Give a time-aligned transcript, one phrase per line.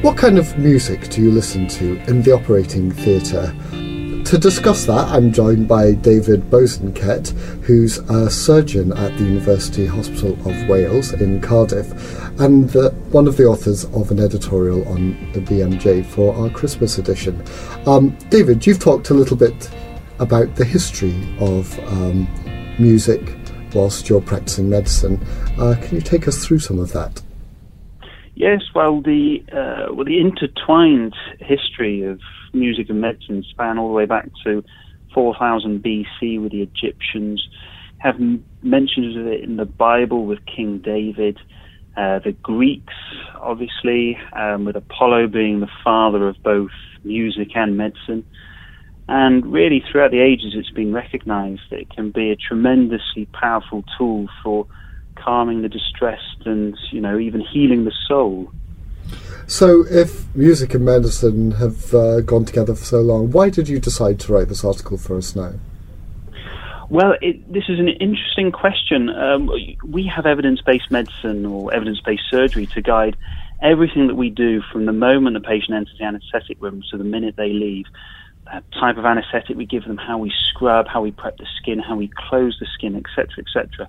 [0.00, 3.52] What kind of music do you listen to in the operating theatre?
[4.26, 7.30] To discuss that, I'm joined by David Bosanquet,
[7.64, 11.90] who's a surgeon at the University Hospital of Wales in Cardiff,
[12.38, 16.98] and the, one of the authors of an editorial on the BMJ for our Christmas
[16.98, 17.42] edition.
[17.84, 19.68] Um, David, you've talked a little bit
[20.20, 22.28] about the history of um,
[22.78, 23.34] music
[23.74, 25.20] whilst you're practicing medicine.
[25.58, 27.20] Uh, can you take us through some of that?
[28.38, 32.20] Yes, well, the uh, well, the intertwined history of
[32.54, 34.62] music and medicine span all the way back to
[35.12, 37.44] 4000 BC with the Egyptians.
[37.98, 38.14] Have
[38.62, 41.36] mentions of it in the Bible with King David.
[41.96, 42.94] Uh, the Greeks,
[43.40, 46.70] obviously, um, with Apollo being the father of both
[47.02, 48.24] music and medicine.
[49.08, 53.82] And really, throughout the ages, it's been recognized that it can be a tremendously powerful
[53.98, 54.68] tool for
[55.18, 58.50] calming the distressed and, you know, even healing the soul.
[59.46, 63.78] So, if music and medicine have uh, gone together for so long, why did you
[63.80, 65.54] decide to write this article for us now?
[66.90, 69.08] Well, it, this is an interesting question.
[69.08, 69.50] Um,
[69.84, 73.16] we have evidence based medicine or evidence based surgery to guide
[73.62, 77.04] everything that we do from the moment the patient enters the anesthetic room to the
[77.04, 77.86] minute they leave.
[78.52, 81.78] Uh, type of anesthetic we give them, how we scrub, how we prep the skin,
[81.78, 83.88] how we close the skin, etc., etc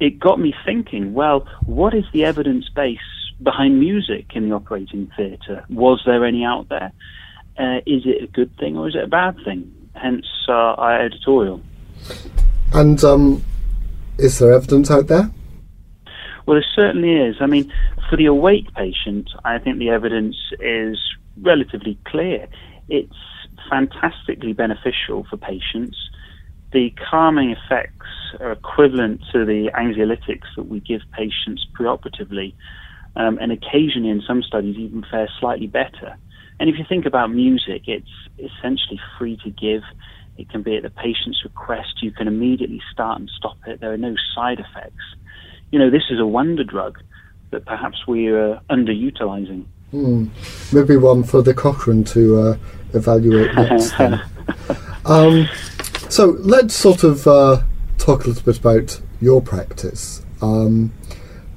[0.00, 2.98] it got me thinking, well, what is the evidence base
[3.42, 5.64] behind music in the operating theatre?
[5.68, 6.92] Was there any out there?
[7.58, 9.72] Uh, is it a good thing or is it a bad thing?
[9.94, 11.60] Hence uh, our editorial.
[12.72, 13.42] And um,
[14.18, 15.30] is there evidence out there?
[16.46, 17.36] Well, there certainly is.
[17.40, 17.72] I mean,
[18.08, 20.98] for the awake patient, I think the evidence is
[21.42, 22.46] relatively clear.
[22.88, 23.12] It's
[23.68, 25.96] fantastically beneficial for patients
[26.72, 28.06] the calming effects
[28.40, 32.54] are equivalent to the anxiolytics that we give patients preoperatively,
[33.16, 36.16] um, and occasionally in some studies even fare slightly better.
[36.60, 39.82] And if you think about music, it's essentially free to give.
[40.36, 42.02] It can be at the patient's request.
[42.02, 43.80] You can immediately start and stop it.
[43.80, 45.04] There are no side effects.
[45.70, 46.98] You know, this is a wonder drug
[47.50, 49.64] that perhaps we are underutilizing.
[49.90, 50.26] Hmm.
[50.72, 52.56] Maybe one for the Cochrane to uh,
[52.92, 53.98] evaluate next.
[55.06, 55.48] um,
[56.08, 57.62] so let's sort of uh,
[57.98, 60.22] talk a little bit about your practice.
[60.40, 60.92] Um,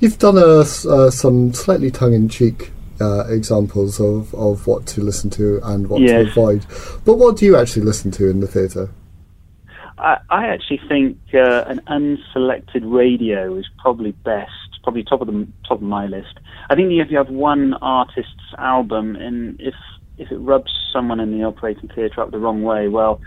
[0.00, 5.60] you've done a, uh, some slightly tongue-in-cheek uh, examples of, of what to listen to
[5.64, 6.24] and what yes.
[6.24, 6.66] to avoid.
[7.04, 8.90] But what do you actually listen to in the theatre?
[9.98, 14.50] I, I, actually think uh, an unselected radio is probably best,
[14.82, 16.38] probably top of the top of my list.
[16.70, 19.74] I think if you have one artist's album, and if
[20.18, 23.20] if it rubs someone in the operating theatre up the wrong way, well,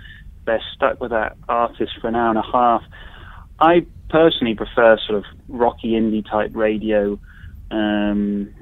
[0.46, 2.84] they're stuck with that artist for an hour and a half.
[3.60, 7.20] I personally prefer sort of rocky indie type radio,
[7.72, 8.54] um,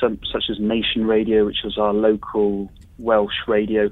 [0.00, 3.90] some, such as Nation Radio, which was our local Welsh radio.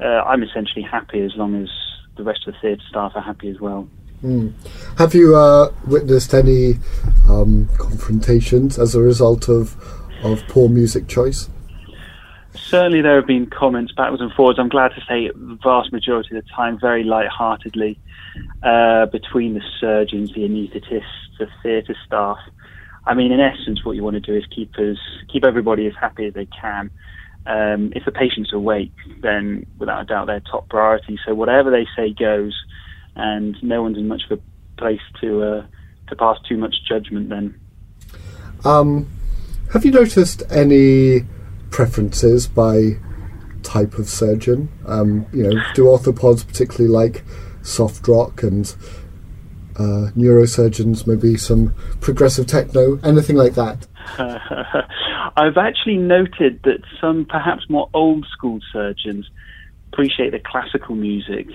[0.00, 1.68] Uh, I'm essentially happy as long as
[2.16, 3.88] the rest of the theatre staff are happy as well.
[4.22, 4.54] Mm.
[4.98, 6.78] Have you uh, witnessed any
[7.28, 9.76] um, confrontations as a result of
[10.22, 11.50] of poor music choice?
[12.54, 14.58] Certainly there have been comments backwards and forwards.
[14.58, 17.98] I'm glad to say the vast majority of the time, very light-heartedly,
[18.62, 22.38] uh, between the surgeons, the anaesthetists, the theatre staff.
[23.06, 24.96] I mean, in essence, what you want to do is keep us,
[25.30, 26.90] keep everybody as happy as they can.
[27.46, 31.18] Um, if the patient's awake, then without a doubt they're top priority.
[31.26, 32.54] So whatever they say goes,
[33.16, 35.66] and no one's in much of a place to uh,
[36.08, 37.28] to pass too much judgment.
[37.28, 37.60] Then,
[38.64, 39.10] um,
[39.72, 41.24] have you noticed any
[41.74, 42.92] preferences by
[43.64, 44.68] type of surgeon.
[44.86, 47.24] Um, you know, do orthopods particularly like
[47.62, 48.72] soft rock and
[49.74, 53.88] uh, neurosurgeons maybe some progressive techno, anything like that?
[55.36, 59.28] I've actually noted that some perhaps more old school surgeons
[59.92, 61.48] appreciate the classical music.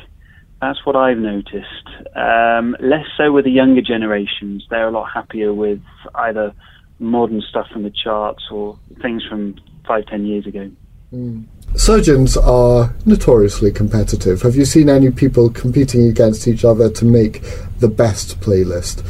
[0.62, 1.88] That's what I've noticed.
[2.14, 4.66] Um, less so with the younger generations.
[4.70, 5.80] They're a lot happier with
[6.14, 6.54] either
[7.00, 9.56] modern stuff from the charts or things from
[9.88, 10.70] five, ten years ago.
[11.14, 11.46] Mm.
[11.76, 14.42] Surgeons are notoriously competitive.
[14.42, 17.42] Have you seen any people competing against each other to make
[17.80, 19.04] the best playlist?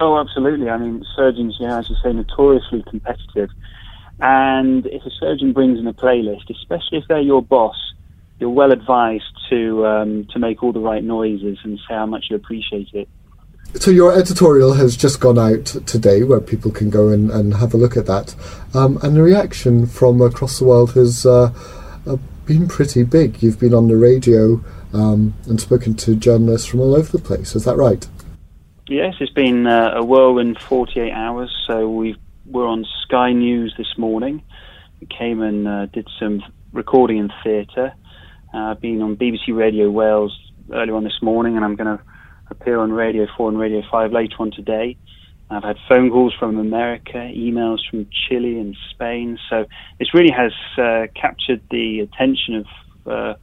[0.00, 0.70] Oh, absolutely.
[0.70, 3.50] I mean, surgeons, yeah, as you say, notoriously competitive.
[4.20, 7.76] And if a surgeon brings in a playlist, especially if they're your boss,
[8.38, 12.26] you're well advised to um, to make all the right noises and say how much
[12.30, 13.08] you appreciate it.
[13.76, 17.72] So your editorial has just gone out today, where people can go and, and have
[17.72, 18.34] a look at that,
[18.74, 21.52] um, and the reaction from across the world has uh,
[22.06, 23.42] uh, been pretty big.
[23.42, 24.62] You've been on the radio
[24.92, 27.54] um, and spoken to journalists from all over the place.
[27.54, 28.06] Is that right?
[28.88, 31.56] Yes, it's been uh, a whirlwind 48 hours.
[31.68, 32.16] So we
[32.46, 34.42] we're on Sky News this morning.
[35.00, 36.42] We came and uh, did some
[36.72, 37.92] recording in theatre.
[38.52, 40.36] Uh, I've been on BBC Radio Wales
[40.72, 42.02] earlier on this morning, and I'm going to
[42.50, 44.96] appear on Radio 4 and Radio 5 later on today.
[45.50, 49.38] I've had phone calls from America, emails from Chile and Spain.
[49.48, 49.66] So
[49.98, 52.66] this really has uh, captured the attention of
[53.06, 53.34] uh,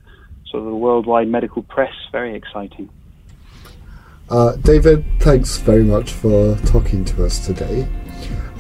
[0.50, 1.94] sort of the worldwide medical press.
[2.12, 2.90] Very exciting.
[4.30, 7.88] Uh, David, thanks very much for talking to us today.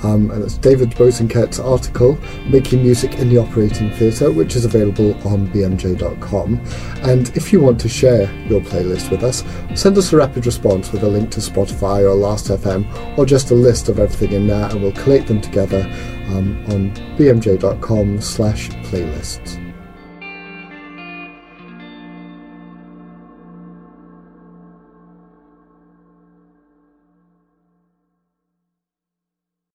[0.03, 5.13] Um, and it's David Bosanquet's article, Making Music in the Operating Theatre, which is available
[5.27, 6.61] on bmj.com.
[7.03, 9.43] And if you want to share your playlist with us,
[9.75, 13.55] send us a rapid response with a link to Spotify or Last.fm or just a
[13.55, 15.81] list of everything in there, and we'll collate them together
[16.27, 19.66] um, on bmj.com slash playlists.